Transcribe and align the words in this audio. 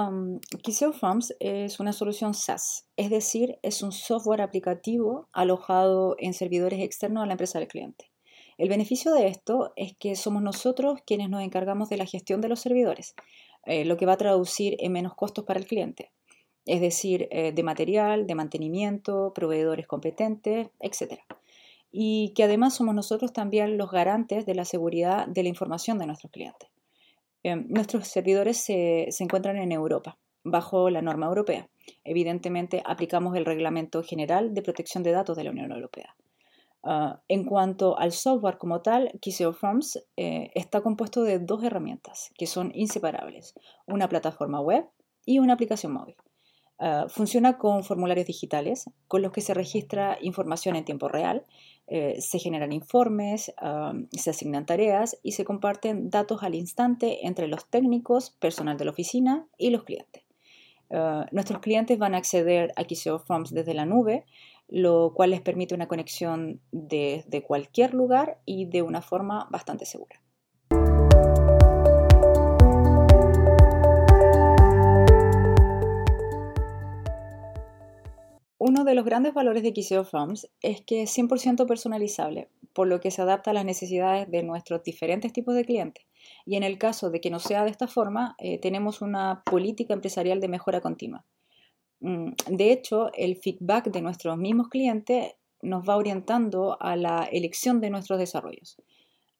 Um, 0.00 0.40
Forms 0.98 1.34
es 1.40 1.78
una 1.78 1.92
solución 1.92 2.32
SaaS, 2.32 2.86
es 2.96 3.10
decir, 3.10 3.58
es 3.62 3.82
un 3.82 3.92
software 3.92 4.40
aplicativo 4.40 5.28
alojado 5.32 6.16
en 6.18 6.32
servidores 6.32 6.80
externos 6.80 7.22
a 7.22 7.26
la 7.26 7.32
empresa 7.32 7.58
del 7.58 7.68
cliente. 7.68 8.10
El 8.56 8.70
beneficio 8.70 9.12
de 9.12 9.26
esto 9.26 9.74
es 9.76 9.94
que 9.98 10.16
somos 10.16 10.42
nosotros 10.42 11.00
quienes 11.04 11.28
nos 11.28 11.42
encargamos 11.42 11.90
de 11.90 11.98
la 11.98 12.06
gestión 12.06 12.40
de 12.40 12.48
los 12.48 12.60
servidores, 12.60 13.14
eh, 13.66 13.84
lo 13.84 13.98
que 13.98 14.06
va 14.06 14.14
a 14.14 14.16
traducir 14.16 14.74
en 14.78 14.92
menos 14.92 15.14
costos 15.14 15.44
para 15.44 15.60
el 15.60 15.66
cliente, 15.66 16.10
es 16.64 16.80
decir, 16.80 17.28
eh, 17.30 17.52
de 17.52 17.62
material, 17.62 18.26
de 18.26 18.34
mantenimiento, 18.34 19.32
proveedores 19.34 19.86
competentes, 19.86 20.68
etc. 20.80 21.20
Y 21.92 22.32
que 22.34 22.44
además 22.44 22.74
somos 22.74 22.94
nosotros 22.94 23.34
también 23.34 23.76
los 23.76 23.90
garantes 23.90 24.46
de 24.46 24.54
la 24.54 24.64
seguridad 24.64 25.26
de 25.26 25.42
la 25.42 25.50
información 25.50 25.98
de 25.98 26.06
nuestros 26.06 26.32
clientes. 26.32 26.70
Em, 27.42 27.66
nuestros 27.68 28.08
servidores 28.08 28.58
se, 28.58 29.08
encuentran 29.20 29.56
en 29.56 29.72
Europa, 29.72 30.18
bajo 30.44 30.90
la 30.90 31.02
norma 31.02 31.26
europea. 31.26 31.68
Evidentemente, 32.04 32.82
aplicamos 32.84 33.36
el 33.36 33.46
Reglamento 33.46 34.02
General 34.02 34.52
de 34.52 34.62
Protección 34.62 35.02
de 35.02 35.12
Datos 35.12 35.36
de 35.36 35.44
la 35.44 35.50
Unión 35.50 35.72
Europea. 35.72 36.16
Ah, 36.82 37.20
en 37.28 37.44
cuanto 37.44 37.98
al 37.98 38.12
software 38.12 38.58
como 38.58 38.80
tal, 38.80 39.12
Kiseo 39.20 39.52
Forms 39.52 40.02
eh, 40.16 40.50
está 40.54 40.80
compuesto 40.80 41.22
de 41.22 41.38
dos 41.38 41.62
herramientas 41.62 42.30
que 42.38 42.46
son 42.46 42.72
inseparables, 42.74 43.54
una 43.86 44.08
plataforma 44.08 44.60
web 44.60 44.86
y 45.26 45.38
una 45.38 45.54
aplicación 45.54 45.92
móvil. 45.92 46.16
Ah, 46.82 47.04
funciona 47.10 47.58
con 47.58 47.84
formularios 47.84 48.26
digitales 48.26 48.88
con 49.06 49.20
los 49.20 49.32
que 49.32 49.42
se 49.42 49.52
registra 49.52 50.16
información 50.22 50.76
en 50.76 50.86
tiempo 50.86 51.08
real, 51.08 51.44
eh, 51.86 52.22
se 52.22 52.38
generan 52.38 52.72
informes, 52.72 53.52
ah, 53.58 53.92
se 54.12 54.30
asignan 54.30 54.64
tareas 54.64 55.18
y 55.22 55.32
se 55.32 55.44
comparten 55.44 56.08
datos 56.08 56.42
al 56.42 56.54
instante 56.54 57.26
entre 57.26 57.48
los 57.48 57.68
técnicos, 57.68 58.30
personal 58.30 58.78
de 58.78 58.86
la 58.86 58.92
oficina 58.92 59.46
y 59.58 59.68
los 59.68 59.84
clientes. 59.84 60.24
Ah, 60.90 61.26
nuestros 61.32 61.60
clientes 61.60 61.98
van 61.98 62.14
a 62.14 62.18
acceder 62.18 62.72
a 62.76 62.84
Kiseo 62.84 63.18
Forms 63.18 63.52
desde 63.52 63.74
la 63.74 63.84
nube, 63.84 64.24
lo 64.66 65.12
cual 65.14 65.30
les 65.30 65.42
permite 65.42 65.74
una 65.74 65.86
conexión 65.86 66.62
desde 66.72 67.42
cualquier 67.42 67.92
lugar 67.92 68.40
y 68.46 68.64
de 68.64 68.80
una 68.80 69.02
forma 69.02 69.48
bastante 69.50 69.84
segura. 69.84 70.22
Uno 78.70 78.84
de 78.84 78.94
los 78.94 79.04
grandes 79.04 79.34
valores 79.34 79.64
de 79.64 79.72
Kiseo 79.72 80.04
Forms 80.04 80.48
es 80.62 80.80
que 80.82 81.02
es 81.02 81.18
100% 81.18 81.66
personalizable, 81.66 82.50
por 82.72 82.86
lo 82.86 83.00
que 83.00 83.10
se 83.10 83.20
adapta 83.20 83.50
a 83.50 83.52
las 83.52 83.64
necesidades 83.64 84.30
de 84.30 84.44
nuestros 84.44 84.84
diferentes 84.84 85.32
tipos 85.32 85.56
de 85.56 85.64
clientes. 85.64 86.06
Y 86.46 86.54
en 86.54 86.62
el 86.62 86.78
caso 86.78 87.10
de 87.10 87.20
que 87.20 87.30
no 87.30 87.40
sea 87.40 87.64
de 87.64 87.70
esta 87.72 87.88
forma, 87.88 88.36
eh, 88.38 88.60
tenemos 88.60 89.02
una 89.02 89.42
política 89.44 89.92
empresarial 89.92 90.38
de 90.38 90.46
mejora 90.46 90.80
continua. 90.80 91.24
Mm, 91.98 92.30
de 92.46 92.70
hecho, 92.70 93.10
el 93.14 93.38
feedback 93.38 93.90
de 93.90 94.02
nuestros 94.02 94.38
mismos 94.38 94.68
clientes 94.68 95.34
nos 95.62 95.82
va 95.82 95.96
orientando 95.96 96.80
a 96.80 96.94
la 96.94 97.24
elección 97.24 97.80
de 97.80 97.90
nuestros 97.90 98.20
desarrollos. 98.20 98.76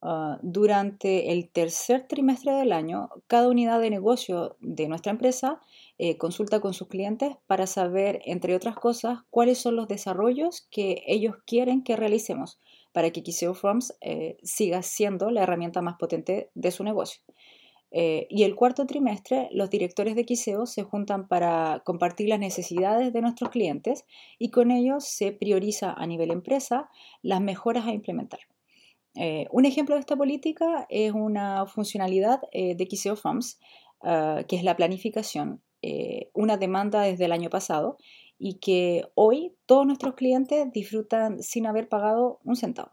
Ah, 0.03 0.39
durante 0.41 1.31
el 1.31 1.49
tercer 1.49 2.07
trimestre 2.07 2.53
del 2.53 2.71
año, 2.71 3.09
cada 3.27 3.47
unidad 3.47 3.79
de 3.79 3.91
negocio 3.91 4.57
de 4.59 4.87
nuestra 4.87 5.11
empresa 5.11 5.61
eh, 5.99 6.17
consulta 6.17 6.59
con 6.59 6.73
sus 6.73 6.87
clientes 6.87 7.35
para 7.45 7.67
saber, 7.67 8.19
entre 8.25 8.55
otras 8.55 8.75
cosas, 8.75 9.19
cuáles 9.29 9.59
son 9.59 9.75
los 9.75 9.87
desarrollos 9.87 10.67
que 10.71 11.03
ellos 11.05 11.35
quieren 11.45 11.83
que 11.83 11.95
realicemos 11.95 12.59
para 12.93 13.11
que 13.11 13.21
Kiseo 13.21 13.53
Forms 13.53 13.93
eh, 14.01 14.37
siga 14.41 14.81
siendo 14.81 15.29
la 15.29 15.43
herramienta 15.43 15.83
más 15.83 15.97
potente 15.99 16.49
de 16.55 16.71
su 16.71 16.83
negocio. 16.83 17.21
Eh, 17.91 18.25
y 18.29 18.43
el 18.43 18.55
cuarto 18.55 18.87
trimestre, 18.87 19.49
los 19.51 19.69
directores 19.69 20.15
de 20.15 20.25
Kiseo 20.25 20.65
se 20.65 20.81
juntan 20.81 21.27
para 21.27 21.83
compartir 21.85 22.29
las 22.29 22.39
necesidades 22.39 23.13
de 23.13 23.21
nuestros 23.21 23.51
clientes 23.51 24.05
y 24.39 24.49
con 24.49 24.71
ellos 24.71 25.05
se 25.05 25.31
prioriza 25.31 25.93
a 25.93 26.07
nivel 26.07 26.31
empresa 26.31 26.89
las 27.21 27.41
mejoras 27.41 27.85
a 27.85 27.91
implementar. 27.91 28.39
Eh, 29.15 29.47
un 29.51 29.65
ejemplo 29.65 29.95
de 29.95 30.01
esta 30.01 30.15
política 30.15 30.85
es 30.89 31.11
una 31.11 31.65
funcionalidad 31.65 32.41
eh, 32.51 32.75
de 32.75 32.87
Kiseo 32.87 33.15
Forms, 33.15 33.59
ah, 34.01 34.43
que 34.47 34.55
es 34.55 34.63
la 34.63 34.75
planificación, 34.75 35.61
eh, 35.81 36.29
una 36.33 36.57
demanda 36.57 37.01
desde 37.01 37.25
el 37.25 37.31
año 37.31 37.49
pasado 37.49 37.97
y 38.37 38.59
que 38.59 39.03
hoy 39.15 39.55
todos 39.65 39.85
nuestros 39.85 40.15
clientes 40.15 40.71
disfrutan 40.71 41.43
sin 41.43 41.67
haber 41.67 41.89
pagado 41.89 42.39
un 42.43 42.55
centavo. 42.55 42.91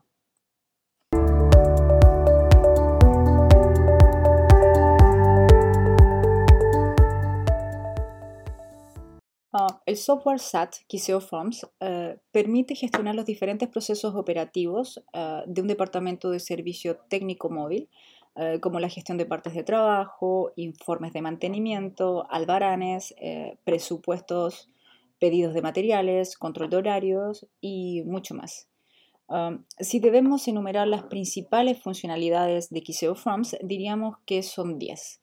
El 9.89 9.97
software 9.97 10.39
SAT, 10.39 10.77
Kiseo 10.87 11.19
Forms, 11.19 11.67
eh, 11.81 12.19
permite 12.31 12.75
gestionar 12.75 13.15
los 13.15 13.25
diferentes 13.25 13.71
procesos 13.71 14.15
operativos 14.15 15.03
eh, 15.15 15.41
de 15.47 15.63
un 15.63 15.67
departamento 15.67 16.31
de 16.31 16.41
servicio 16.41 16.99
técnico 17.09 17.49
móvil, 17.49 17.89
eh, 18.37 18.59
como 18.61 18.81
la 18.81 18.91
gestión 18.91 19.17
de 19.17 19.25
partes 19.25 19.55
de 19.55 19.65
trabajo, 19.65 20.53
informes 20.57 21.15
de 21.15 21.23
mantenimiento, 21.23 22.31
albaranes, 22.31 23.15
presupuestos, 23.65 24.69
pedidos 25.19 25.55
de 25.55 25.63
materiales, 25.63 26.37
control 26.37 26.69
de 26.69 26.77
horarios 26.77 27.47
y 27.63 28.03
mucho 28.05 28.35
más. 28.35 28.69
Ah, 29.31 29.57
si 29.81 30.01
debemos 30.01 30.47
enumerar 30.49 30.87
las 30.87 31.05
principales 31.05 31.83
funcionalidades 31.83 32.69
de 32.69 32.83
Kiseo 32.83 33.15
Forms, 33.15 33.57
diríamos 33.63 34.19
que 34.27 34.43
son 34.43 34.79
10 34.79 35.23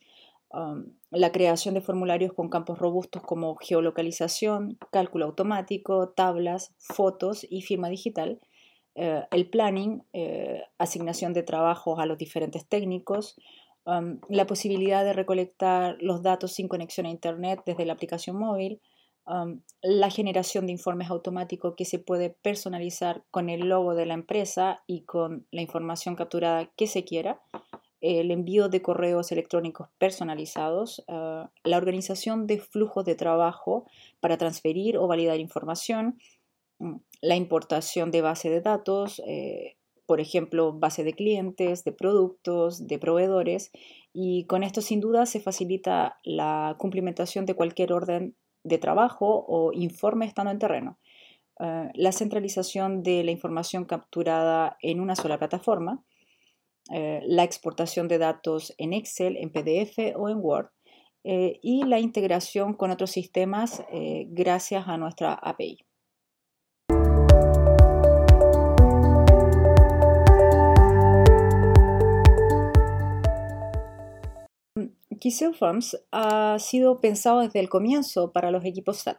la 1.15 1.31
creación 1.31 1.73
de 1.73 1.81
formularios 1.81 2.33
con 2.33 2.49
campos 2.49 2.77
robustos 2.77 3.21
como 3.23 3.55
geolocalización, 3.55 4.77
cálculo 4.91 5.25
automático, 5.25 6.09
tablas, 6.09 6.73
fotos 6.77 7.45
y 7.49 7.61
firma 7.61 7.89
digital, 7.89 8.39
eh, 8.95 9.23
el 9.31 9.49
planning, 9.49 10.03
eh, 10.13 10.63
asignación 10.77 11.33
de 11.33 11.43
trabajos 11.43 11.99
a 11.99 12.05
los 12.05 12.17
diferentes 12.17 12.67
técnicos, 12.67 13.35
la 14.29 14.47
posibilidad 14.47 15.03
de 15.03 15.13
recolectar 15.13 15.97
los 15.99 16.23
datos 16.23 16.53
sin 16.53 16.67
conexión 16.67 17.05
a 17.05 17.11
Internet 17.11 17.61
desde 17.67 17.85
la 17.85 17.93
aplicación 17.93 18.35
móvil, 18.35 18.81
la 19.83 20.09
generación 20.09 20.65
de 20.65 20.71
informes 20.71 21.11
automáticos 21.11 21.75
que 21.77 21.85
se 21.85 21.99
puede 21.99 22.31
personalizar 22.31 23.23
con 23.29 23.47
el 23.47 23.69
logo 23.69 23.93
de 23.93 24.07
la 24.07 24.15
empresa 24.15 24.81
y 24.87 25.03
con 25.03 25.45
la 25.51 25.61
información 25.61 26.15
capturada 26.15 26.71
que 26.75 26.87
se 26.87 27.03
quiera, 27.03 27.41
el 28.05 28.29
envío 28.29 28.69
de 28.69 28.81
correos 28.81 29.31
electrónicos 29.31 29.89
personalizados, 29.97 31.03
ah, 31.07 31.49
la 31.63 31.77
organización 31.77 32.45
de 32.45 32.59
flujos 32.59 33.03
de 33.03 33.15
trabajo 33.15 33.87
para 34.19 34.37
transferir 34.37 34.97
o 34.97 35.07
validar 35.07 35.39
información, 35.39 36.19
mm, 36.79 36.97
la 37.21 37.35
importación 37.35 38.11
de 38.11 38.21
base 38.21 38.49
de 38.49 38.61
datos, 38.61 39.21
eh, 39.25 39.75
por 40.05 40.19
ejemplo, 40.21 40.73
base 40.73 41.03
de 41.03 41.13
clientes, 41.13 41.83
de 41.83 41.91
productos, 41.91 42.85
de 42.85 42.99
proveedores, 42.99 43.71
y 44.13 44.45
con 44.45 44.61
esto 44.63 44.81
sin 44.81 44.99
duda 45.01 45.25
se 45.25 45.39
facilita 45.39 46.19
la 46.23 46.75
cumplimentación 46.77 47.45
de 47.45 47.55
cualquier 47.55 47.91
orden 47.91 48.35
de 48.63 48.77
trabajo 48.77 49.45
o 49.47 49.73
informe 49.73 50.25
estando 50.25 50.51
en 50.51 50.59
terreno. 50.59 50.99
Ah, 51.59 51.89
la 51.95 52.11
centralización 52.11 53.01
de 53.01 53.23
la 53.23 53.31
información 53.31 53.85
capturada 53.85 54.77
en 54.81 54.99
una 54.99 55.15
sola 55.15 55.39
plataforma, 55.39 56.03
eh, 56.91 57.21
la 57.25 57.43
exportación 57.43 58.07
de 58.07 58.19
datos 58.19 58.73
en 58.77 58.93
Excel, 58.93 59.37
en 59.37 59.51
PDF 59.51 60.15
o 60.15 60.29
en 60.29 60.37
Word 60.39 60.69
eh, 61.23 61.59
y 61.63 61.83
la 61.83 61.99
integración 61.99 62.75
con 62.75 62.91
otros 62.91 63.09
sistemas 63.09 63.83
eh, 63.91 64.27
gracias 64.29 64.87
a 64.87 64.97
nuestra 64.97 65.33
API. 65.33 65.79
Kiseo 75.19 75.53
Forms 75.53 75.97
ha 76.11 76.59
sido 76.59 77.01
pensado 77.01 77.39
desde 77.39 77.59
el 77.59 77.69
comienzo 77.69 78.31
para 78.31 78.51
los 78.51 78.63
equipos 78.63 78.97
SAT, 78.97 79.17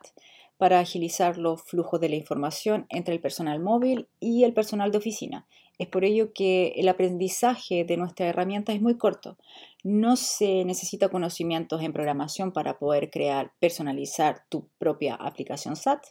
para 0.59 0.81
agilizar 0.81 1.39
los 1.39 1.63
flujos 1.63 2.01
de 2.01 2.09
la 2.09 2.17
información 2.17 2.87
entre 2.89 3.15
el 3.15 3.21
personal 3.21 3.61
móvil 3.61 4.09
y 4.21 4.45
el 4.45 4.53
personal 4.53 4.91
de 4.91 4.99
oficina 4.99 5.47
es 5.79 5.89
por 5.89 6.05
ello 6.05 6.33
que 6.33 6.73
el 6.77 6.89
aprendizaje 6.89 7.85
de 7.85 7.97
nuestra 7.97 8.27
herramienta 8.27 8.73
es 8.73 8.81
muy 8.81 8.97
corto. 8.97 9.37
No 9.85 10.17
se 10.17 10.65
necesita 10.65 11.09
conocimientos 11.09 11.83
en 11.83 11.93
programación 11.93 12.53
para 12.53 12.79
poder 12.79 13.11
crear, 13.11 13.53
personalizar 13.61 14.45
tu 14.49 14.69
propia 14.79 15.15
aplicación 15.15 15.77
SAT. 15.77 16.07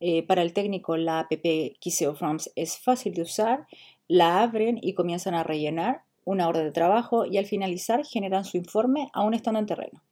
Eh, 0.00 0.26
para 0.26 0.42
el 0.42 0.52
técnico, 0.52 0.96
la 0.96 1.20
app 1.20 1.32
Kiseo 1.78 2.14
Forms 2.14 2.50
es 2.56 2.78
fácil 2.78 3.14
de 3.14 3.22
usar. 3.22 3.66
La 4.08 4.42
abren 4.42 4.78
y 4.80 4.94
comienzan 4.94 5.34
a 5.34 5.44
rellenar 5.44 6.02
una 6.24 6.48
orden 6.48 6.64
de 6.64 6.72
trabajo 6.72 7.26
y 7.26 7.36
al 7.36 7.46
finalizar 7.46 8.04
generan 8.04 8.44
su 8.44 8.56
informe 8.56 9.08
aún 9.12 9.34
estando 9.34 9.58
en 9.58 9.66
terreno, 9.66 10.02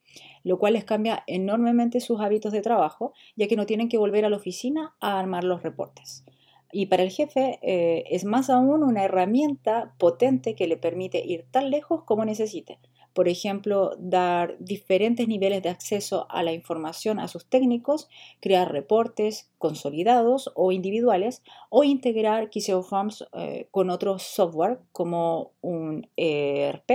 lo 0.43 0.59
cual 0.59 0.75
les 0.75 0.85
cambia 0.85 1.25
enormemente 1.27 2.01
sus 2.01 2.21
hábitos 2.21 2.53
de 2.53 2.62
trabajo, 2.62 3.12
ya 3.37 3.49
que 3.49 3.57
no 3.57 3.67
tienen 3.67 3.89
que 3.89 3.99
volver 3.99 4.25
a 4.25 4.31
la 4.31 4.37
oficina 4.37 4.95
a 5.01 5.19
armar 5.19 5.45
los 5.45 5.62
reportes. 5.62 6.25
Y 6.73 6.87
para 6.87 7.03
el 7.03 7.11
jefe 7.11 7.59
eh, 7.62 8.05
es 8.11 8.25
más 8.25 8.49
aún 8.49 8.83
una 8.83 9.05
herramienta 9.05 9.95
potente 9.99 10.55
que 10.55 10.69
le 10.69 10.77
permite 10.77 11.25
ir 11.25 11.45
tan 11.51 11.71
lejos 11.71 12.05
como 12.05 12.25
necesite, 12.25 12.79
por 13.12 13.29
ejemplo, 13.29 13.97
dar 13.99 14.57
diferentes 14.61 15.27
niveles 15.27 15.62
de 15.62 15.69
acceso 15.69 16.27
a 16.31 16.43
la 16.43 16.53
información 16.53 17.19
a 17.19 17.27
sus 17.27 17.45
técnicos, 17.45 18.09
crear 18.41 18.71
reportes 18.71 19.51
consolidados 19.59 20.53
o 20.55 20.71
individuales 20.71 21.43
o 21.71 21.83
integrar 21.83 22.51
Kiseo 22.51 22.83
Forms 22.83 23.27
eh, 23.33 23.67
con 23.73 23.91
otros 23.91 24.23
software 24.23 24.79
como 24.93 25.53
un 25.61 26.09
ERP 26.17 26.91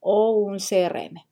o 0.00 0.30
un 0.30 0.58
CRM. 0.58 1.24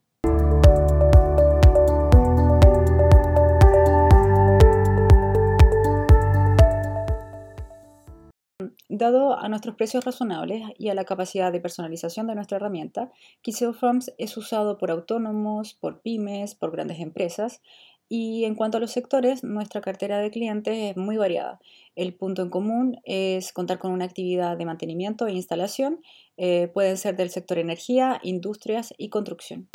Dado 8.99 9.39
a 9.39 9.47
nuestros 9.51 9.77
precios 9.77 10.07
razonables 10.07 10.63
y 10.79 10.89
a 10.89 10.95
la 10.95 11.05
capacidad 11.05 11.53
de 11.53 11.61
personalización 11.61 12.27
de 12.27 12.35
nuestra 12.35 12.57
herramienta, 12.57 13.13
Kiseo 13.43 13.75
Forms 13.75 14.15
es 14.17 14.35
usado 14.39 14.79
por 14.79 14.91
autónomos, 14.91 15.75
por 15.75 16.01
pymes, 16.01 16.55
por 16.55 16.73
grandes 16.73 17.01
empresas 17.01 17.61
y 18.09 18.45
en 18.45 18.55
cuanto 18.55 18.79
a 18.79 18.81
los 18.81 18.93
sectores, 18.93 19.45
nuestra 19.45 19.83
cartera 19.83 20.19
de 20.19 20.31
clientes 20.31 20.75
es 20.79 20.97
muy 20.97 21.19
variada. 21.19 21.61
El 21.95 22.15
punto 22.15 22.41
en 22.41 22.49
común 22.49 22.99
es 23.05 23.53
contar 23.53 23.79
con 23.79 23.91
una 23.91 24.07
actividad 24.07 24.57
de 24.57 24.65
mantenimiento 24.65 25.27
e 25.27 25.33
instalación. 25.33 26.01
Eh, 26.39 26.69
pueden 26.73 26.97
ser 26.97 27.17
del 27.17 27.29
sector 27.29 27.59
energía, 27.59 28.19
industrias 28.23 28.95
y 28.97 29.11
construcción. 29.11 29.69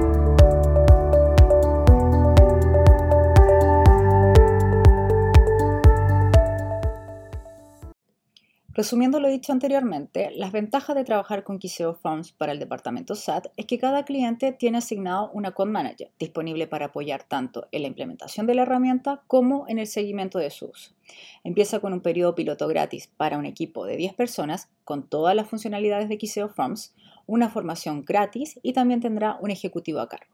Resumiendo 8.82 9.20
lo 9.20 9.30
dicho 9.30 9.52
anteriormente, 9.52 10.32
las 10.34 10.52
ventajas 10.52 10.96
de 10.96 11.04
trabajar 11.04 11.44
con 11.44 11.60
Kiseo 11.60 11.94
Forms 11.94 12.32
para 12.32 12.52
el 12.52 12.58
departamento 12.58 13.14
SAT 13.14 13.50
es 13.56 13.68
que 13.68 13.78
cada 13.78 14.06
cliente 14.06 14.54
tiene 14.54 14.80
asignado 14.80 15.30
una 15.34 15.50
account 15.50 15.72
manager 15.72 16.10
disponible 16.18 16.66
para 16.66 16.88
apoyar 16.88 17.22
tanto 17.24 17.68
en 17.72 17.84
la 17.84 17.90
implementación 17.90 18.48
de 18.48 18.56
la 18.56 18.64
herramienta 18.64 19.22
como 19.28 19.66
en 19.68 19.78
el 19.78 19.86
seguimiento 19.86 20.40
de 20.40 20.50
su 20.50 20.66
uso. 20.66 20.96
Empieza 21.44 21.80
con 21.80 21.94
un 21.94 22.02
periodo 22.02 22.34
piloto 22.34 22.68
gratis 22.68 23.06
para 23.06 23.38
un 23.38 23.46
equipo 23.46 23.86
de 23.86 23.98
10 23.98 24.16
personas 24.16 24.68
con 24.84 25.08
todas 25.08 25.36
las 25.36 25.48
funcionalidades 25.48 26.10
de 26.10 26.18
Kiseo 26.18 26.50
Forms, 26.50 26.96
una 27.28 27.50
formación 27.50 28.04
gratis 28.04 28.60
y 28.64 28.74
también 28.74 29.00
tendrá 29.00 29.38
un 29.42 29.52
ejecutivo 29.52 30.00
a 30.00 30.10
cargo. 30.10 30.34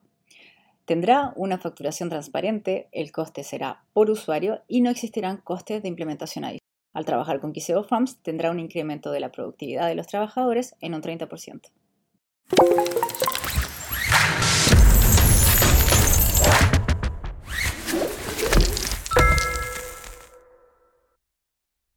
Tendrá 0.85 1.33
una 1.35 1.57
facturación 1.57 2.07
transparente, 2.07 2.87
el 2.93 3.11
coste 3.11 3.43
será 3.43 3.83
por 3.91 4.09
usuario 4.09 4.61
y 4.69 4.79
no 4.79 4.89
existirán 4.89 5.35
costes 5.35 5.83
de 5.83 5.89
implementación 5.89 6.45
adicionales. 6.45 6.66
Al 6.97 7.05
trabajar 7.05 7.39
con 7.39 7.53
Kiseo 7.53 7.83
Farms 7.83 8.23
tendrá 8.23 8.49
un 8.49 8.59
incremento 8.59 9.11
de 9.11 9.19
la 9.19 9.31
productividad 9.31 9.87
de 9.87 9.93
los 9.93 10.07
trabajadores 10.07 10.75
en 10.81 10.95
un 10.95 11.03
30%. 11.03 11.69